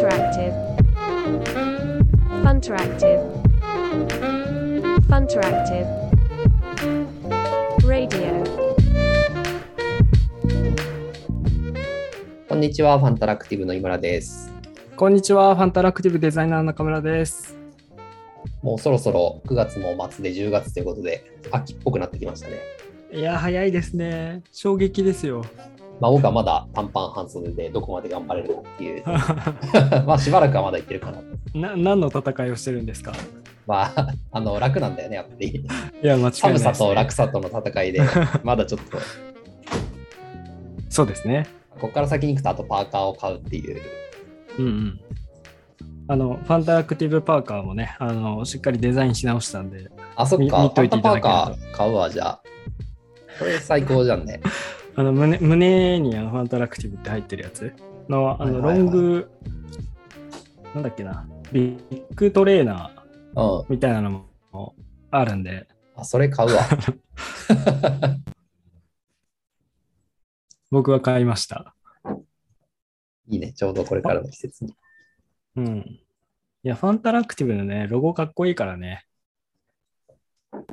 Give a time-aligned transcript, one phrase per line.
[0.00, 0.54] Funteractive.
[2.42, 3.20] Funteractive.
[5.10, 5.86] Funteractive.
[7.86, 8.42] Radio.
[12.48, 14.50] こんにちは、ファンタラクティブの井村です。
[14.96, 17.58] こんにちは、ファンタラクティブデザイナー中村です。
[18.62, 22.62] もうそろそろ9月も末で10月ということで、秋っぽくなってきましたね。
[23.12, 24.44] いや、早いですね。
[24.50, 25.44] 衝撃ですよ。
[26.00, 29.02] まあ僕はまだ短パン半袖でどこまで頑張れるかっていう。
[30.06, 31.58] まあしばらくはまだいけるかなと。
[31.58, 33.12] な何の戦いをしてるんですか？
[33.66, 35.48] まあ、あの、楽なんだよね、やっぱり。
[35.48, 36.58] いや、間違いないね。
[36.58, 38.00] 寒さと楽さとの戦いで、
[38.42, 38.98] まだちょっと、
[40.88, 41.46] そうですね。
[41.78, 43.80] ここから先に行くとあとパーカーを買うっていう。
[44.58, 45.00] うんうん。
[46.08, 52.40] あの、ファンタラクティブパーカーもね、あの、しっかりデザインし直したんで、あ、そっか、み見といていただけるとファンタパーカー買うわ、じゃあ。
[53.38, 54.40] これ最高じゃんね。
[54.96, 57.72] あの胸胸にあのファンタラクティブって入ってるやつ？
[58.10, 59.30] の、あの、ロング、
[60.74, 63.66] なんだっけな、ビッグトレーナーうん。
[63.68, 64.74] みたいなのも
[65.10, 66.62] あるんで、あ、それ買うわ。
[70.70, 71.74] 僕は買いました。
[73.28, 74.74] いいね、ちょうどこれからの季節に。
[75.56, 75.78] うん。
[76.62, 79.06] いや、ファンタラクティブのね、ロゴかっこいいからね。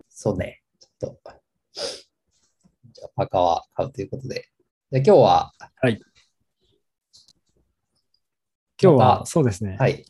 [0.09, 0.63] そうね。
[0.99, 1.31] ちょっと。
[3.17, 4.47] じゃあ、パーカーは買うということで。
[4.91, 5.51] で、今日は、
[5.81, 5.97] 今
[8.79, 9.75] 日まはそうですね。
[9.77, 10.05] たはい。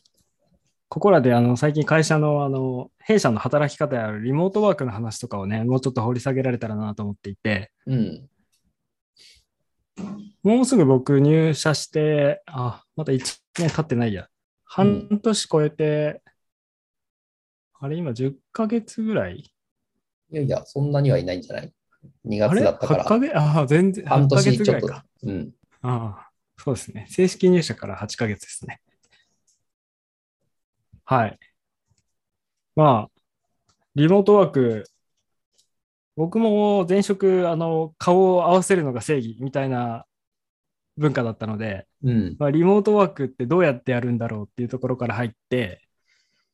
[0.90, 8.28] ここらであの最近会社のあの弊社の働き方やリモートワークの話とかをね、もうちょっと掘り下げられたらなと思っていて、うん。
[10.42, 14.28] もうすぐ僕入社して、あ、まだ1年経ってないや。
[14.64, 16.22] 半年超えて、
[17.80, 19.38] あれ今10ヶ月ぐらい？
[19.38, 21.72] いやいや、そんなにはいないんじゃない？
[22.24, 23.20] ?2 あれ月だったか ?8 ヶら。
[23.20, 23.32] 月？
[23.34, 24.88] あ、全然、半8ヶ年ちょっと。
[25.22, 25.50] うん。
[25.82, 27.06] ああ、そうですね。
[27.08, 28.80] 正式入社から8ヶ月ですね。
[31.04, 31.38] はい。
[32.76, 33.20] まあ、
[33.94, 34.84] リモートワーク、
[36.16, 40.04] 僕も前職、あの、顔を合わせるのが正義みたいな
[40.96, 42.36] 文化だったので、うん。
[42.38, 45.87] まあ、リモートワークってどうやってやるんだろうっていうところから入って、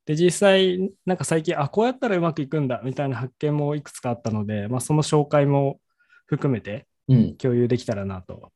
[0.07, 5.81] で、実際、なんか最近、あ、こうやったらうまくいくんだみたいな発見もいくつかあったので、まあ、その紹介も
[6.27, 7.37] 含めてうん。
[7.37, 8.51] 共有できたらなと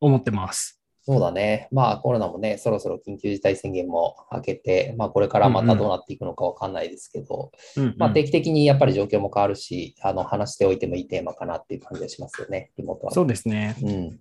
[0.00, 0.80] 思ってます。
[1.02, 1.68] そうだね。
[1.70, 13.12] まあ、コロナもね、そろそろ緊急事態宣言も明けて、まあ、これからまたどうなっていくのかわかんないですけど、うんまあ、定期的にやっぱり状況も変わるし、あの、話しておいてもいいテーマかなっていう感じがしますよね、リモートは。
[13.12, 13.76] そうですね。
[13.82, 14.20] うん。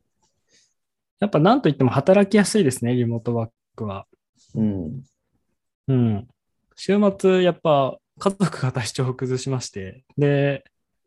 [1.20, 4.06] やっぱ何といっても働きやすいですね、リモートワークは。
[4.54, 5.04] うん。
[5.88, 6.28] うん。
[6.76, 10.64] 週末、やっぱ家族が体調を崩しまして、で、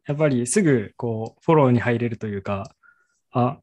[0.07, 2.75] やっぱりすぐこうフォローに入れるというか、
[3.31, 3.59] あ、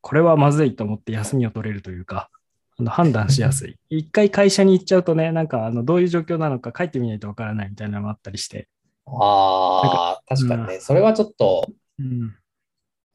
[0.00, 2.30] これはまずいと思って休みを取れるというか、
[2.78, 3.76] あの判断しやすい。
[3.90, 8.68] 一回会社に行っちゃうとね、なんかあのどういう状況なのか帰ってみないとわからないみたいなのもあったりして。
[9.06, 11.66] ああ、確かにね、それはちょっと、
[11.98, 12.36] うん。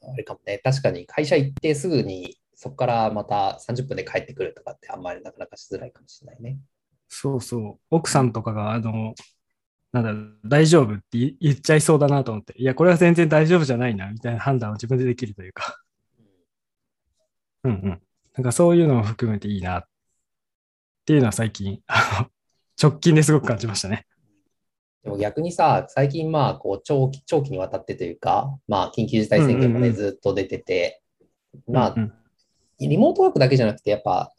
[0.02, 6.58] あれかもね、確かに会社行ってすぐにそこからまた30分で帰ってくるとかってあんまりなかなかしづらいかもしれないね。
[7.08, 7.80] そうそう。
[7.90, 9.14] 奥さんとかが、あの、
[9.92, 15.80] なんだ、大丈夫って言言っちゃいそうだなと思って、いや、これは全然大丈夫じゃないな、みたいな判断を自分でできるというか。
[17.64, 18.02] うんうん。
[18.36, 19.84] なんかそういうのも含めていいなっ
[21.06, 22.30] ていうのは最近、あの
[22.82, 24.08] 直近ですごく感じましたね。
[25.04, 31.02] でも逆にさ、最近まあこう長期、長期にわたってというか、まあ緊急事態宣言もね、ずっと出てて、
[31.68, 31.96] まあ
[32.80, 34.33] リモートワークだけじゃなくてやっぱ、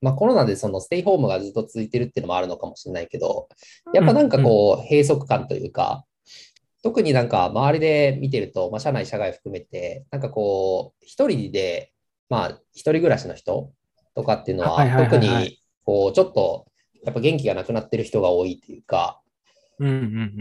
[0.00, 3.48] まあコロナでそのステイホームがずっと続いてるっていうのもあるのかもしれないけど、
[3.92, 6.04] やっぱなんかこう閉塞感というか、
[6.82, 11.92] 特になんか周りで見てると、まあ社内、社外含めて、なんかこう一人で、
[12.28, 13.70] まあ一人暮らしの人
[14.14, 16.66] とかっていうのは、特にこうちょっと
[17.04, 19.20] やっぱ元気がなくなってる人が多いというか、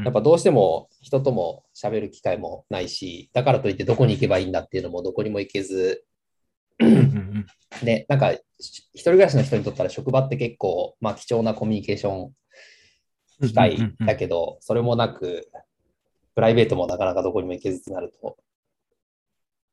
[0.04, 6.04] やっぱどうしても人とも喋る機会もないし、だからといってどこに行けばいいんだっていうのもどこにも行けず、
[6.80, 7.46] うんうん
[7.84, 15.50] ね、なんかし一人暮らしの人にとったら職場って結構、まあ、貴重なコミュニケーションうん機会だけど、それもなく、
[16.36, 18.38] プライベートもなかなかどこにも行けずってなると、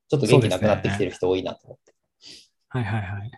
[0.08, 1.94] ちょっと元気なくなってきてる人多いなと思って。
[2.68, 3.30] はいはいはい。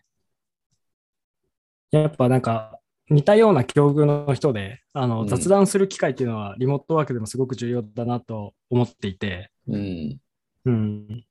[1.90, 2.78] やっぱなんか
[3.08, 10.18] 似たような境遇の人であの、うん雑談する機会っていうのはリモートワークでもすごく重要だなと思っていて、うん。
[10.66, 11.24] うん、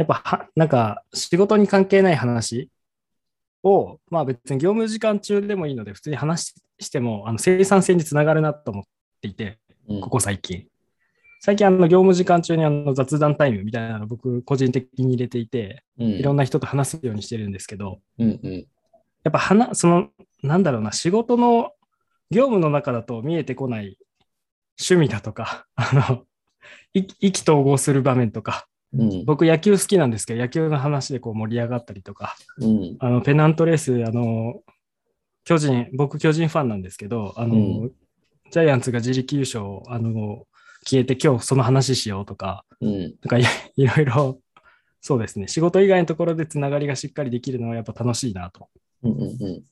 [0.00, 2.70] やっぱはなんか仕事に関係ない話
[3.62, 8.84] を、まあ別に業務時間中でもいいので普通に話してもあの生産性につながるなと思っ
[9.20, 9.58] ていて、
[9.90, 10.00] うん。
[10.00, 10.66] ここ最近。
[11.42, 16.06] 最近あの業務時間中にあの雑談タイムみたいなの僕個人的に入れていて、うん。
[16.12, 18.66] いろんな人と話すようにしてるんですけど、うんうん。
[19.22, 20.08] やっぱ話、その、
[20.42, 21.72] なんだろうな、仕事の
[22.30, 23.98] 業務の中だと見えてこない
[24.80, 26.24] 趣味だとか、あの、
[26.94, 29.24] 意意気投合する場面とか、うん。
[29.24, 32.96] 僕野球好きなんですけど、野球の話でこう盛り上がったりとか、うん。
[32.98, 34.62] あの、ペナントレース、あの、
[35.44, 37.92] 巨人、僕巨人ファンなんですけど、あの、うん
[38.50, 40.44] ジャイアンツが自力優勝、あの、
[40.84, 43.00] 消えて今日その話しようとか、うん。
[43.00, 43.42] なんかい
[43.76, 44.40] いろいろ、
[45.00, 48.68] そうですね、仕事以外のところでつながりがしっかりできるのはやっぱ楽しいなと。
[49.04, 49.12] うん。
[49.12, 49.20] うん。
[49.20, 49.62] うん。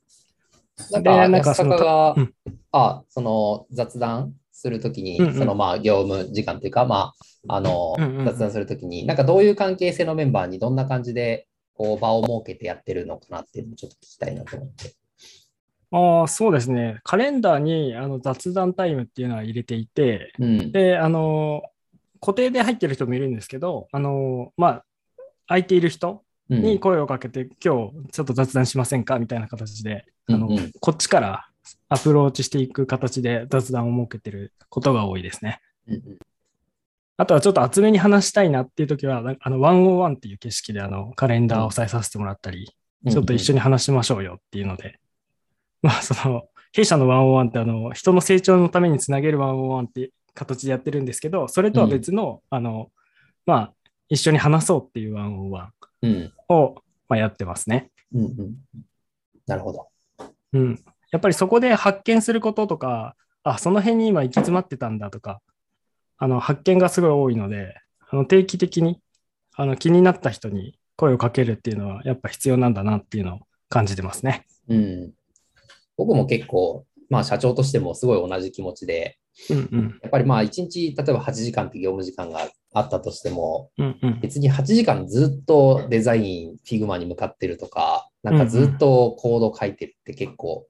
[0.92, 2.34] なんでか、安なんかそのうん
[2.70, 7.12] あ、その雑談するときに、うんうんそのまあ業務時間というか、ま
[7.48, 14.94] あ、あの、うんうんうん雑談するときに、なんかどういう関係性のメンバーにどんな感じで、こう、場を設けてやってるのかなっていうのをちょっと聞きたいなと思って。
[15.92, 17.00] ああ、そうですね。
[17.04, 20.72] カレンダーにあの雑談タイムっていうのは入れていて、うん。
[20.72, 21.62] で、あの、
[22.20, 24.84] 固定で入ってる人もいるんですけど、あの、まあ、
[25.46, 29.18] 空いている人うんに声をかけて、今日ちょっと雑談しませんか？
[29.18, 31.47] みたいな形で、あの、うんうんこっちから
[31.88, 35.60] アプローチしていく形で雑談を設けてることが多いですね。
[37.16, 42.70] あとはちょっと厚めに話したいなっていう時は、あの、101っていう景色であの、カレンダーを押さえさせてもらったり、
[43.10, 45.00] ちょっと一緒に話しましょうよっていうので、
[45.82, 52.92] まあ、その、弊社の101ってあの、人の成長のためにつなげる101って形でやってるんですけど、それとは別の、あの、
[53.46, 53.72] まあ、
[54.08, 55.68] 一緒に話そうっていう101
[56.02, 56.32] うん。
[56.48, 56.76] を、
[57.08, 57.90] まあ、やってますね。
[58.14, 58.54] うんうん。
[59.46, 59.88] なるほど。
[60.52, 60.84] うん。
[61.10, 65.40] やっぱりそこで発見することとか、あ、その辺に今行き詰まってたんだとか、
[66.18, 67.74] あの、発見がすごい多いので、
[68.10, 69.00] あの定期的に、
[69.54, 74.46] あの、気になった人に声をかけるっていうのは、やっぱ必要なんだなっていうのを感じてますね。
[74.68, 75.12] うん。
[75.96, 79.18] 僕も結構、まあ社長としてもすごい同じ気持ちで、
[79.50, 79.98] うんうん。
[80.02, 82.40] やっぱりまあ1日、例えば8時間って業務時間が
[82.74, 84.20] あったとしても、うんうん。
[84.20, 90.66] 別に8時間ずっとデザイン、フィグマに向かってるとか、なんかずっとコード書いてるって結構、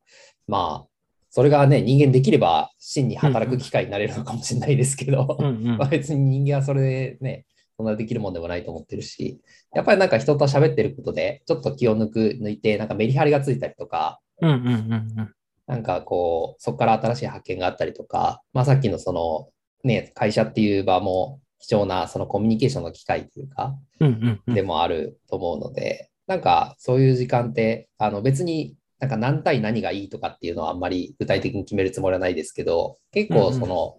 [0.47, 0.89] まあ、
[1.31, 5.65] それがね、人間できれば真に働く機会になれるのかもしれないですけど、うんうん。
[5.79, 7.47] まあ別に人間はそれでね、
[7.77, 9.41] そんなできるもんでもないと思ってるし、
[9.75, 14.75] やっぱりなんか人と喋ってることで、ちょっと気を抜く、抜いて、なんかメリハリがついたりとか、うんうんうんう
[15.23, 15.35] ん。
[15.67, 19.49] なんかこう、そこから新しい発見があったりとか、まあさっきのその、
[19.85, 24.55] ね、会社っていう場も貴重なそのコミュニケーションの機会というか、うんうんうん。
[24.55, 33.97] でもあると思うので、なんかそういう時間って、あの別になんか何対何がいいとかっていうのはあんまり具体的に決めるつもりはないですけど、結構その、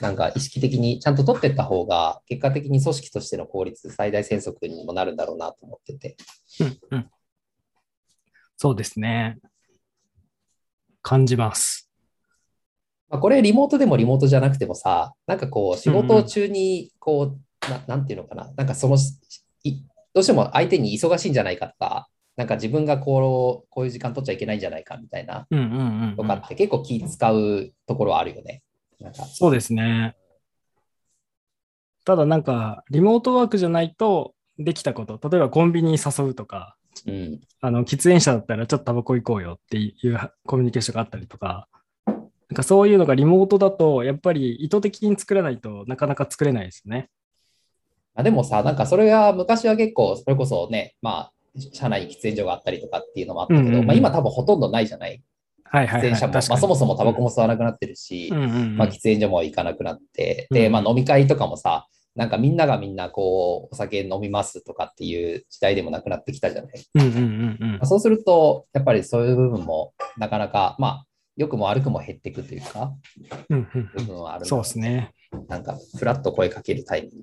[0.00, 6.16] なんか意識的にちゃんと取っていった方が、結果的に組織としての効率最大戦速にもなるんだろうなと思ってて。
[6.60, 7.10] うんうん
[8.62, 9.38] そうですね。
[11.00, 11.90] 感じます。
[13.08, 18.98] まあ、これリモートでもリモートじゃなくてもさ、なんかこう仕事中にこう、ななんていうのかな、なんかその
[19.64, 19.82] い
[20.14, 28.62] どうしても相手に忙しいんじゃないかとか、なんか自分がこうこういう時間取っちゃいけないんじゃないかみたいなうんうんうんうんとかって結構気使うところはあるよね。
[29.00, 30.16] なんかそうですね。
[32.04, 36.76] ただなんか、リモートワークじゃないとできたこと、例えばコンビニに誘うとか、
[37.06, 41.68] うん、あの、喫煙者だったらちょっとタバコ行こうよっていうコミュニケーションがあったりとか、
[42.06, 47.10] なんかそういうのがリモートだと、やっぱり意図的に作らないとなかなか作れないですよね。
[48.20, 51.32] まあ、でもさ、なんかそれが昔は結構それこそね、まあ、
[51.72, 53.86] 社内に喫煙所があったりとかっていうのもあったけど、うんうんうん。
[53.86, 55.22] まあ、今多分ほとんどないじゃない？
[55.64, 56.10] はいはい、はい。
[56.10, 58.76] 喫煙者も、まあ、そもそもタバコも吸わなくなってるし、うんうんうん。
[58.76, 60.72] まあ、喫煙所も行かなくなって、で、うん。
[60.72, 66.72] まあ、飲み会とかもさ、なんかみんながみんなこう、お酒飲みますとかっていう時代でもなくなってきたじゃない？
[66.96, 67.72] うんうんうんうん。
[67.72, 71.06] まあ、そうすると、やっぱりそういう部分もなかなか、まあ、
[71.36, 72.92] 良くも悪くも減っていくというか、
[73.48, 75.14] うんうん部分はあるそうですね。
[75.48, 77.16] なんか、ふらっと声かけるタイミング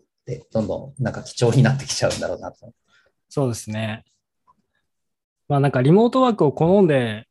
[0.51, 2.73] どんどんなんか貴重になってきちゃうんだろうなと。
[3.29, 4.03] そうですね。
[5.47, 7.27] まあなんかリモートワークを好んで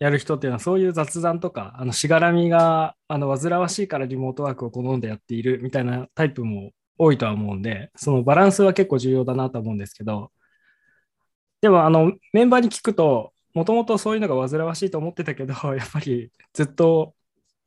[0.00, 10.32] やる人っていうのはそういう雑談とか、あのしがらみがあの煩わしいからリモートワークを好んでやっているみたいなタイプも多いとは思うんで、そのバランスは結構重要だなと思うんですけど、
[11.60, 17.14] でもあのメンバーに聞くと、もともとそういうのが煩わしいと思ってたけど、やっぱりずっと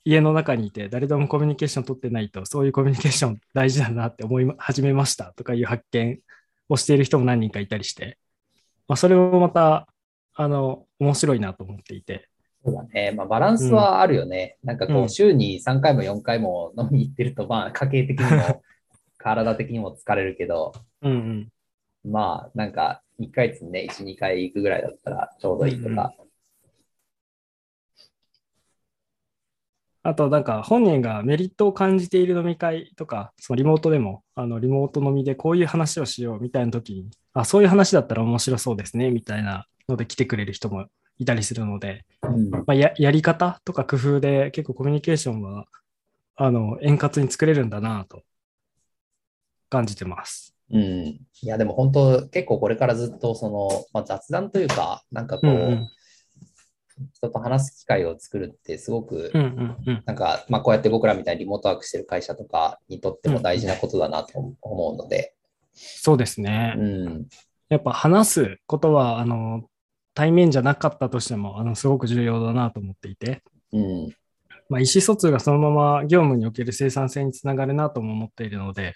[0.07, 6.19] 家の中にいて誰ともコミュニケーション取ってないと、そういうコミュニケーション大事だなって思い始めましたとかいう発見
[6.69, 8.17] をしている人も何人かいたりして、
[8.87, 9.85] まあ、それもまた、
[10.33, 12.29] あの、面白いなと思っていて。
[12.63, 13.11] そうだね。
[13.11, 14.57] まあ、バランスはあるよね。
[14.63, 18.63] なんかこう、うん週に3回も4回も飲みに行ってると、まあ、家計的にも、
[19.19, 20.71] 体的にも疲れるけど、
[21.01, 21.15] うんう
[22.07, 22.09] ん。
[22.09, 26.13] まあ、なんか、1ヶ月にね、1、2回行くぐらいだったらちょうどいいとか。
[30.07, 40.85] あと、なんか本人がメリットを感じている飲み会とか、そのリモートでも、あのリモート飲みでこういう話をしようみたいな時に、あ、そういう話だったら面白そうですね、みたいなので来てくれる人も
[41.17, 45.65] いたりするので、うんまあ、ややり方とか工夫で結構コミュニケーションは
[46.37, 48.23] あの円滑に作れるんだなと
[49.69, 50.55] 感じてます。
[50.71, 50.81] うん。
[50.81, 55.87] いや、でも本当、結構これからずっとその、まあ、雑談というか、なんかこう、うんうん
[57.13, 59.31] 人と話す機会を作るってすごく、
[60.05, 65.33] なんか、まあ、こうやって僕らみたいにリモートワークしてる会社とかにとっても大事なことだなと思うので、
[65.73, 66.73] そうですね。
[66.77, 67.27] うん。
[67.69, 69.63] やっぱ話すことはあの
[70.13, 74.15] 対面じゃなかったとしてもあのすごく重要だなと思っていて、うん。
[74.69, 78.95] まあ、意思疎通がそのまま業務における生産性につながるなとも思っているので、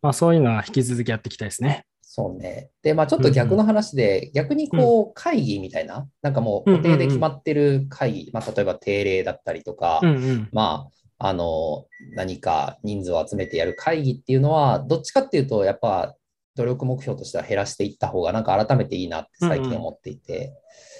[0.00, 1.84] まあ、そういうのは引き続きやっていきたいですね。
[2.16, 2.70] そうね。
[2.82, 10.48] で、まあちょっと逆の話で、逆にこう会議みたいな、なんかもう固定で決まってる会議、まあ例えば定例だったりとか、うんうん。
[10.52, 10.86] ま
[11.18, 16.14] あ、あの、何か人数を集めてやる会議っていうのは、どっちかっていうと、やっぱ
[16.54, 20.52] 努力目標としては減らしていった方が、なんか改めていいなって最近思っていて、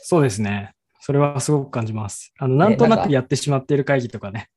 [0.03, 0.73] そうですね。
[0.99, 2.33] それはすごく感じます。
[2.41, 4.49] あのなんとなくやってしまっている会議とかね。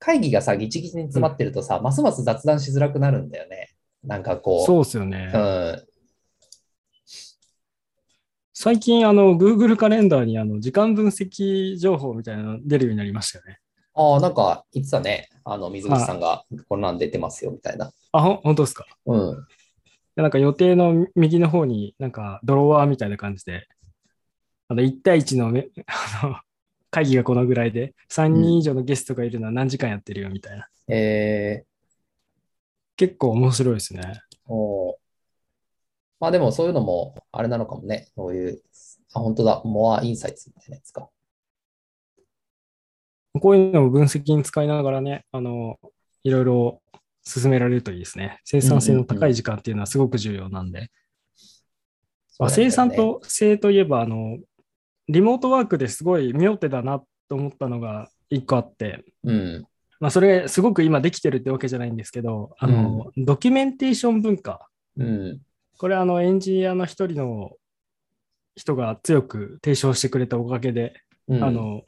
[0.00, 3.67] 会議がさ、ギチギチに詰まってるとさ、ますます雑談しづらくなるんだよね。
[4.04, 5.30] なんかこう、そうですよね。
[5.34, 5.82] うん、
[8.54, 13.60] 最近、あの、Google カレンダーにあの時間分析情報みたいなの出るようになりましたよね。
[13.94, 15.28] ああ、なんか言ってたね。
[15.44, 17.92] あの、水口さんがこんなん出てますよ、みたいな。
[18.12, 18.86] あ、ほん本当ですか？
[19.06, 19.46] うん。
[20.14, 23.68] でなんか予定の右の方になんかドロワーみたいな感じで、
[24.68, 25.68] あの1対1のめ
[26.22, 26.36] あの
[26.90, 30.68] 会議がこのぐらいで、3人以上のゲストがいるのは何時間やってるよみたいな。
[30.88, 31.64] え
[32.98, 34.02] 結構面白いですね。
[34.02, 35.08] ー、おー
[36.20, 38.08] まあでもそういうのも、あれなのかもね。
[38.16, 38.62] そういう、
[39.14, 39.62] あ、本当だ。
[39.64, 41.08] モアインサイツみたいなやつか。
[43.40, 45.78] こういうのを分析に使いながらね、あの、
[46.24, 46.82] いろいろ
[47.22, 48.40] 進められるといいですね。
[48.44, 50.90] 生産性の高い時間っていうのはすごく重要なんで。
[52.40, 54.38] まあ、生産と性といえば、あの、
[55.06, 59.67] リモートワークですごい妙手だなと思ったのが一個あって、うん。
[60.00, 64.68] まあ、それすごく今できてるってわけじゃないんですけど、あの、ドキュメンテーション文化。
[64.96, 65.40] うん。
[65.76, 67.52] これあのエンジニアの一人の
[68.56, 70.94] 人が強く提唱してくれたおかげで、
[71.26, 71.44] うん。
[71.44, 71.82] あ、の、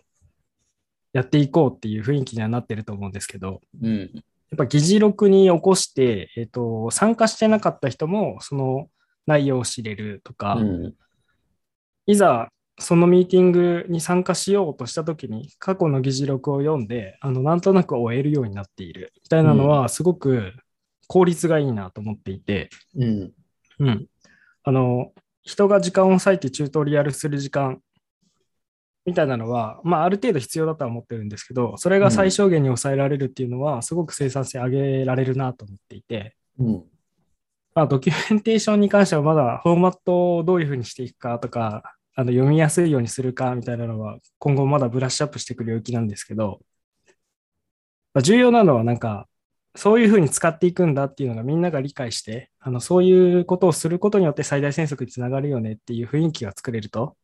[1.12, 4.10] やっていこうっていう雰囲気にはなってると思うんですけど、うん。
[4.14, 8.88] やっぱ議事録に起こして、えっ、と、参加してなかった人もその
[9.26, 10.94] 内容を知れるとか、うん。
[12.06, 12.48] いざ
[12.80, 20.54] そのミーティングに参加しようとしたときに過去の議事録を読んで、あの、なんとなく終えるようになっているみたいなのはすごく
[21.06, 23.32] 効率がいいなと思っていて、うん。
[23.80, 24.06] うん。
[24.64, 27.80] あの、人が時間を割いてチュートリアルする時間
[29.04, 36.84] みたいなのは、まあ、ある程度必要だとは思ってるんですけど、それが最小限に抑えられるっていうのは、すごく生産性上げられるなと思っていて、うん。
[37.74, 46.60] まあ、ドキュメンテーションに関してはまだフォーマットをどういうふうにしていくかとか、あの読みやすいようにするかみたいなのは、今後まだブラッシュアップしていく領域なんですけど、
[48.12, 49.26] まあ、重要なのはなんか、
[49.74, 57.16] そういうふうに使っていくんだっていうのがみんなが理解して、あのそういうことをすることによって最大戦速につながるよねっていう雰囲気が作れると、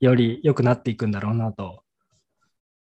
[0.00, 1.82] より良くなっていくんだろうなと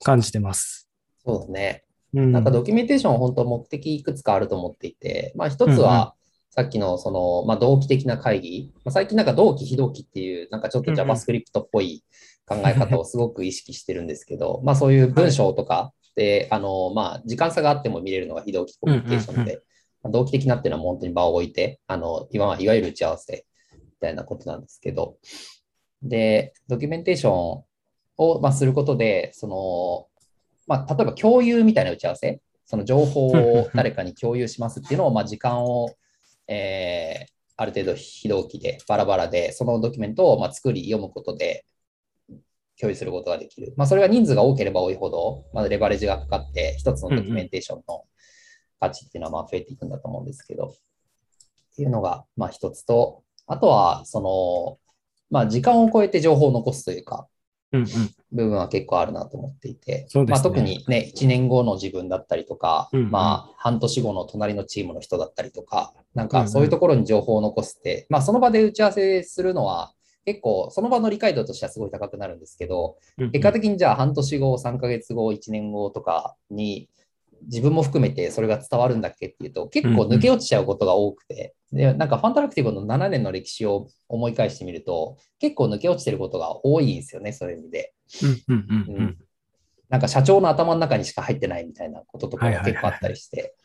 [0.03, 0.88] 感じてます。
[1.25, 1.86] そうだね。
[2.13, 6.13] うん、なんかドキュメンテーションは本当目的いくつかあると思っていて、まあ一つは
[6.56, 12.04] さっきのその、まあ、同期的な会議、まあ、最近なんか同期非同期っていうなんかちょっと JavaScript っぽい
[12.48, 19.62] 考え方をすごく意識してるんですけど、まあそういう文章とかで、あの、まあ時間差があっても見れるのが非同期コミュニケーションで、
[20.02, 25.18] まあ同期的なっていうのは本当に場を置いて、あの、いわいわゆる打ち合わせみたいなことなんですけど、
[26.02, 27.64] で、ドキュメンテーション
[28.18, 30.08] を、まあ、することで、その、
[30.68, 35.90] まあ、例えば共有みたいな打ち合わせ、その情報を誰かに共有しますっていうのを、まあ、時間を、
[36.48, 41.66] えーある程度非同期でバラバラで、そのドキュメントをま作り、読むことで
[42.80, 43.74] 共有することができる。
[43.78, 48.04] まあ、それが人数が多ければ多いほど、まあ、レバレッジがかかって、一つのドキュメンテーションの
[48.80, 54.78] 価値っていうのはまあ増えていくんだと思うんですけど、っていうのがまあ一つと、あとは、その、
[55.30, 57.28] まあ、時間を超えて情報を残すというか、
[58.32, 60.50] 部分は結構あるなと思っていて、そうですね。
[60.50, 63.12] まあ、特にね、1年後の自分だったりとか、うんうん。
[63.12, 66.44] まあ、半年後の隣のチームの人だったりとか、なんうんうん。
[66.44, 69.94] かそういうところに情報を残すって、まあ、その場で打ち合わせするのは、
[70.25, 73.32] 結構その場の理解度としてはすごい高くなるんですけど、うんうん。
[73.32, 76.89] 結果的にじゃあ半年後、3ヶ月後、1年後とかに
[77.44, 87.94] 自分も含めてそれが伝わるんだっけっていうと結構抜け落ちちゃうことが多くて、でなんかファンタラクティブの7年の歴史を思い返してみると結構抜け落ちてることが多いんですよね、そういう意味で。
[88.24, 89.18] うんうんうんうん。
[89.89, 93.56] なんか社長の頭の中にしか入ってないみたいなこととかが結構あったりして、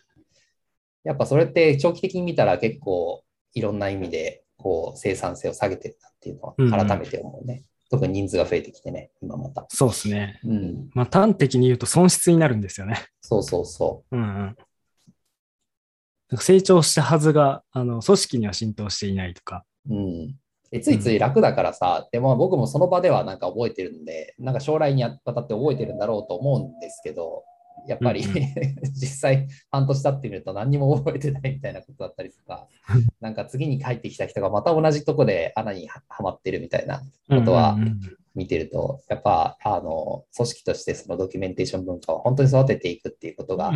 [1.04, 3.24] やっぱそれって長期的に見たら結構
[3.54, 6.72] いろんな意味でこう生産性を下げてるなっていうのうんうん。
[6.72, 7.64] は改めて思うね。
[7.90, 9.66] 特に人数が増えてきてね、今また。
[9.68, 10.40] そうですね。
[10.44, 10.90] うん。
[10.94, 13.06] まあ端的に言うと損失になるんですよね。
[13.20, 14.56] そうそうそうんうん。
[16.30, 19.64] なんか成長したはずが、あの、組織には浸透していないとか。
[19.88, 19.94] う。
[19.94, 20.36] うん。
[20.70, 27.42] でついつい楽だからさ、でも僕もその場ではなんか覚えてるんで、なんか将来にあたって覚えてるんだろうと思うんですけど、
[27.86, 28.42] やっぱり、うんう
[28.92, 32.68] 実際半年経ってみると何にも覚えてないみたいなことだったりとか、
[33.20, 37.78] なんか次に帰ってきた人がまた同じとこで穴にははまってるみたいなことは
[38.34, 43.72] 見てると、やっぱあの組織としてそのドキュメンテーション文化を本当に育てていくっていうことが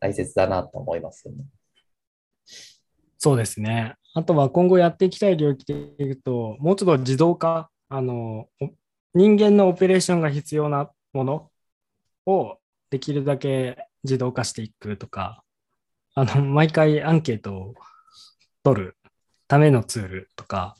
[0.00, 1.44] 大切だなと思いますよね。
[3.18, 3.94] そうですね。
[4.14, 8.70] あとは今後やっていきたい領域で言うと、もうちょっと自動化、あの、お
[9.14, 11.50] 人間のオペレーションが必要なもの
[12.26, 12.58] を
[12.90, 15.42] できるだけ自動化していくとか、
[16.14, 17.74] あの、毎回アンケートを
[18.62, 18.96] 取る
[19.46, 20.76] ためのツールとか、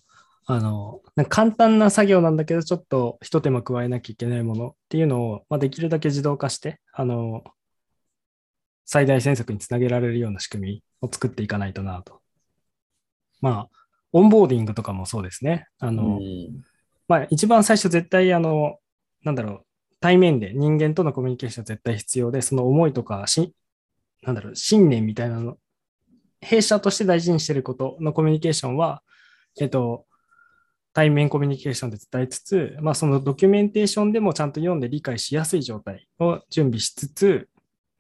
[0.47, 7.45] あの、簡単な作業なんだけど、ちょっと一手間加えなきゃいけないものっていうのを、まあ、できるだけ自動化して、あの、
[8.87, 12.23] 最大戦策につなげられるような仕組みを作っていかないとなと。
[13.43, 13.69] まあ、
[14.13, 15.67] オンボーディングとかもそうですね。
[15.79, 16.65] あの、うん
[17.09, 18.79] まあ、一番最初絶対、あの、
[19.25, 19.67] なんだろう、
[20.01, 23.55] 対面で人間とのコミュニケーションは絶対必要で、その思いとか、し
[24.23, 25.57] なんだろう、信念みたいなの、
[26.41, 29.03] 弊社として大事にしていることのコミュニケーションは、
[29.61, 30.07] えっと、
[30.93, 37.49] 対面コミュニケーションで伝えつつ、まあ、そのドキュメンテーションでもちゃんと読んで理解しやすい状態を準備しつつ、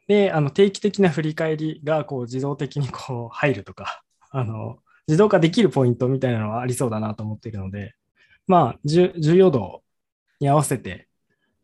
[0.08, 7.94] で、あの定期的な振り返りがこう自動的にこう入るとか、 あの自動化できるポイントみたいなのはありそうだなと思っているので、
[8.46, 9.82] まあ、重重要度
[10.40, 11.07] に合わせて、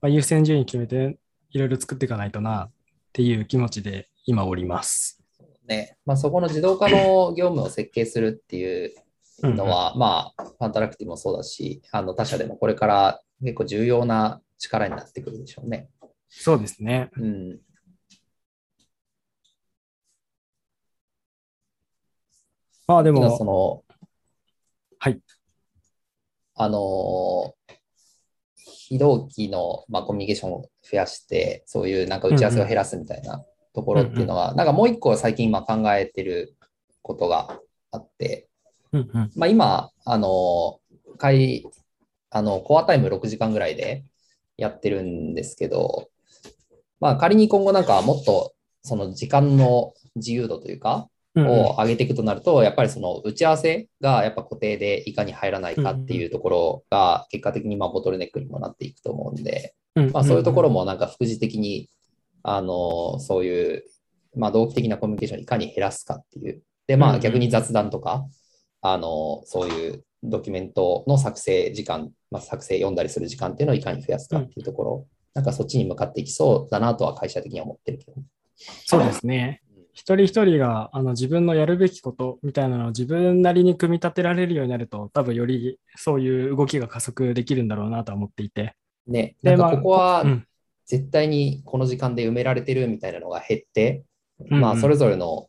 [0.05, 1.17] まあ、優先順位決めて
[1.51, 2.71] いろいろ作っていかないとなっ
[3.15, 5.25] ていう気持ちで今おります。
[5.67, 8.93] ねまあ、そこの自動化の業務を設計するっていう
[9.41, 15.89] のは、まあ、ファンタラクティもそうだし、あの他社でもこれから結構重要な力になってくるでしょうね。
[16.29, 17.09] そうですね。
[17.17, 17.61] うん。
[22.87, 23.97] まあで今そも、の、
[24.99, 25.19] はい。
[26.57, 27.74] あのー
[28.89, 33.43] 非同期の、まあ、コミュニケーションを増やして、そういうなんか打ち合わせを減らすみたいな
[33.75, 36.55] ところっていうのは、なんかもう一個最近今考えてる
[37.03, 37.59] ことが
[37.91, 38.49] あって、
[38.93, 39.31] うんうん。
[39.37, 40.81] まあ、今、あの、
[41.17, 41.67] 会、
[42.31, 44.05] あの、コアタイム6時間ぐらいで
[44.57, 46.09] やってるんですけど、
[47.01, 61.89] まあ、仮に今後なんかもっと、その時間の自由度というか、うんうんを上げていくとなると、やっぱりその打ち合わせがやっぱ固定でいかに入らないかっていうところが結果的にまあボトルネックにもなっていくと思うんで、うんまあ、そういうところもなんか副次的に、
[62.43, 63.85] あの、そういう、
[64.37, 66.63] まあ、同期的なコミュニケーションをいかに減らすかっていう。
[66.87, 68.27] で、まあ逆に雑談とか、
[68.83, 78.15] あの、そういうドキュメントの作成時間、まあ、作成読んだりする時間っていうのをいかに増やすかっていうところ、なんかそっちに向かっていきそうだなとは会社的には思ってるけど。
[78.57, 79.63] そうですね。
[79.95, 88.75] 一人一人があの自分のやるべきことみたいなのを自分なりに組み立てられるようになると、多分よりそういう動きが加速できるんだろうなとは思っていて。
[89.07, 90.47] ね、でまあなんかここはうん
[90.87, 94.05] 絶対にこの時間で埋められてるみたいなのが減って、
[94.51, 95.49] うんまあそれぞれの、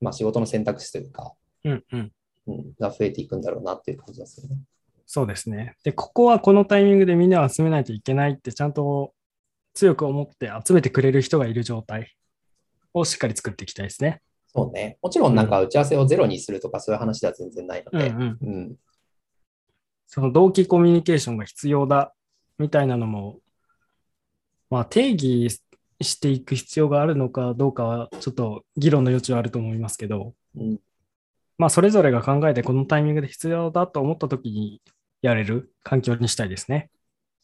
[0.00, 2.12] まあ、仕事の選択肢というか、うんうん
[2.46, 4.56] うん、が増えていくんだろうなっていう感じですよね。
[5.06, 5.76] そうですね。
[5.84, 9.12] で、ここはこのタイミングでみんなを集めないといけないってちゃんと
[9.74, 12.14] 強く思って集めてくれる人がいる状態
[12.94, 14.20] をしっかり作っていきたいですね。
[14.46, 14.98] そうね。
[15.02, 18.76] もちろんなんか打ち合わせをゼロにするとかそういう話では全然ないので、うんうんうん
[20.14, 22.12] その同期コミュニケーションが必要だ
[22.58, 23.38] みたいなのも、
[24.68, 25.48] まあ定義
[26.02, 30.78] していく必要があるのかどうかはちょっと議論の余地はあると思いますけど、うん
[31.56, 34.82] まあそれぞれが考えてこのタイミングで必要だと思った時に
[35.22, 36.90] やれる環境にしたいですね。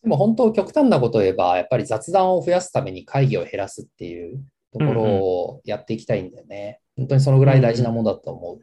[0.03, 6.81] でも本当極端なことを言えば、やっぱり雑談を増やすために会議を減らすっていうところをやっていきたいんだよね。
[6.97, 8.59] 本当にそのぐらい大事なものだと思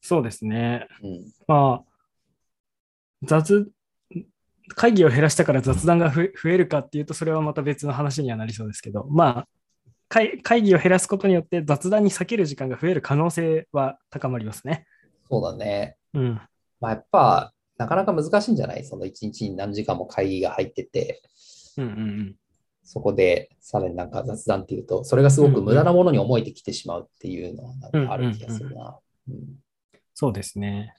[0.00, 0.86] そうですね。
[1.02, 1.08] う。
[1.08, 1.92] うんまあ、
[3.22, 3.70] 雑、
[4.74, 9.48] 会議を減らしたから雑談が増え増えるかっていうと、それはまた別の話にはなりそうですけど、まあ、
[10.08, 14.86] 会会議を減らすことによって雑談に避ける時間が増える可能性は高まりますね。
[15.28, 15.96] そうだね。
[16.14, 16.40] うん。
[16.80, 18.84] まあ、やっぱ、なかなか難しいんじゃない？
[18.84, 21.22] その一日に何時間も会議が入ってて、
[21.76, 22.36] うんうんうん。
[22.92, 28.98] そこでさらになんか雑談っていうと、それがすごく無駄なものに思えてきてしまうっていうのはなんかある気がするな。
[29.28, 29.36] うん
[30.12, 30.94] そうですね。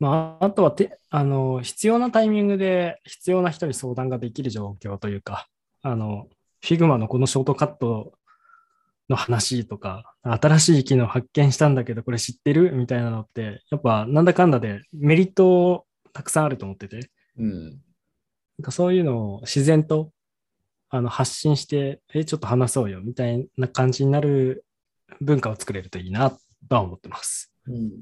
[0.00, 5.46] まあ、あとはてあの必要なタイミングで必要な人に相談ができる状況というか、
[5.82, 6.26] あの
[6.64, 8.14] Figma のこのショートカット
[9.10, 17.64] の話とか、新しい機能発見したんだけど、これ知ってるみたいなのって、やっぱなんだかんだでメリットをたくさんあると思ってて、うん。
[17.68, 20.10] なんかそういうのを自然と
[20.88, 24.64] あの発信して、え、ちょっと話そうよみたいな感じになる
[25.20, 26.38] 文化を作れるといいなと
[26.70, 27.52] は思ってます。
[27.66, 28.00] うん。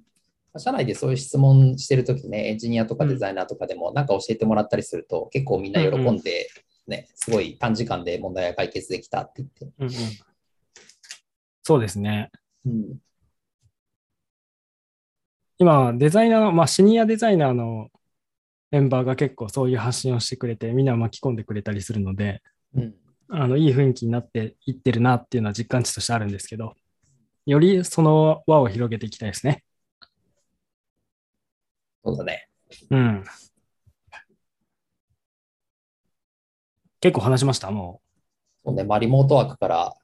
[0.56, 6.48] 社内でそういう質問してるときね、エンジニアとかデザイナーとかでもなんか教えてもらったりすると、結構みんな喜んで、
[6.86, 9.64] ね、すごい短時間で問題が解決できたって言って。
[9.78, 9.90] うんうん、
[11.62, 12.30] そうですね。
[12.66, 12.98] うん。
[15.58, 17.88] 今、デザイナーの、まあ、シニアデザイナーの
[18.70, 22.42] メンバーが結構そういう発信をしてくれて、みんなを巻き込んでくれたりするので、
[22.74, 22.94] うん。
[23.28, 26.74] あのいい雰囲気になっていってるなっていうのは実感値としてあるんですけど、
[27.46, 29.64] よりその輪を広げていきたいですね。
[32.04, 32.48] そうだね。
[32.90, 33.24] うん。
[37.00, 38.00] 結構話しました、も
[38.64, 39.94] そうね、まあ、リモートワークから、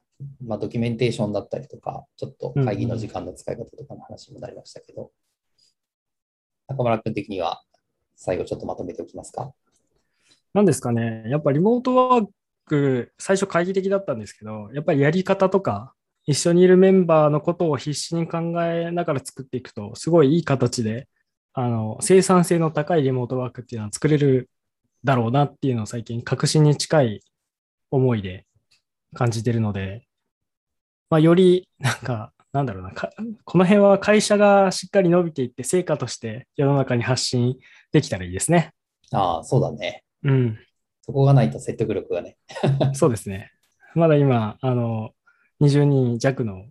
[0.45, 5.11] まあ、ドキュメンテーションだったりとか、ちょっと会議の時間の使い方とかの話もなりましたけど、
[6.67, 7.63] 中村君的には
[8.15, 9.45] 最後ちょっとまとめておきますか？
[9.45, 9.53] う。
[10.53, 12.27] なんですかね、やっぱリモートワー
[12.65, 15.93] ク、最初懐疑的だったんですけど、やっぱりやり方とか、
[16.25, 21.07] 一緒にいるメンバーのことを必死に考えながら作っていくと、すごいいい形で、
[21.53, 24.49] あの、生産性の高いリモートワークっていうのは作れる
[25.03, 27.21] だろうなっていうのを最近確信に近い
[27.89, 28.45] 思いで
[29.13, 30.07] 感じてるので、
[31.09, 33.09] まあ、よりなんか、なんだろうなか、
[33.45, 37.57] この辺は会社がしっかり伸びていって成果として世の中に発信
[37.91, 38.73] できたらいいですね。
[39.11, 40.03] ああ、そうだね。
[40.23, 40.59] うん、
[41.11, 42.37] そこがないと説得力がね。
[42.93, 43.51] そうですね。
[43.95, 45.11] まだ今、あの、
[45.59, 46.65] 20人弱の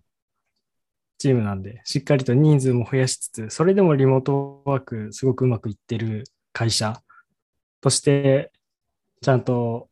[1.17, 6.23] チームなんで、しっかりと人数も増やしつつ、それでもリモートワークすごくうまくいってる
[6.53, 7.01] 会社
[7.81, 8.51] として、
[9.21, 9.89] ちゃんと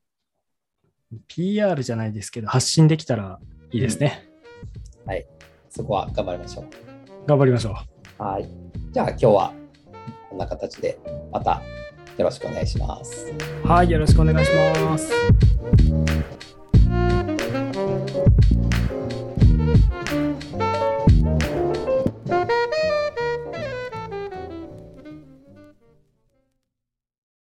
[1.28, 3.40] PR じゃないですけど、発信できたら
[3.72, 4.30] いいですね。
[5.70, 6.66] そこは頑張りましょう。
[7.28, 7.76] 頑張りましょ
[8.20, 8.24] う。
[8.24, 8.50] はい。
[8.92, 9.54] じゃあ今日は
[10.30, 11.00] こんな形で
[11.32, 11.62] また
[12.20, 13.34] よろしくお願いします。
[13.64, 15.10] はい、よろしくお願いします。